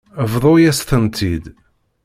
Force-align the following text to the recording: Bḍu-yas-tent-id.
Bḍu-yas-tent-id. 0.31 1.45